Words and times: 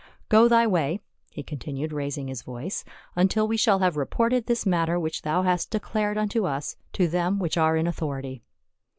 Go 0.29 0.47
thy 0.47 0.65
way," 0.65 0.99
he 1.29 1.43
continued, 1.43 1.93
raising 1.93 2.27
his 2.27 2.41
voice," 2.41 2.83
until 3.15 3.47
we 3.47 3.55
shall 3.55 3.77
have 3.77 3.95
reported 3.97 4.47
this 4.47 4.65
matter 4.65 4.99
which 4.99 5.21
thou 5.21 5.43
hast 5.43 5.69
declared 5.69 6.17
unto 6.17 6.45
us 6.47 6.75
to 6.93 7.07
them 7.07 7.37
which 7.37 7.55
are 7.55 7.77
in 7.77 7.87
au 7.87 7.91
thority." 7.91 8.41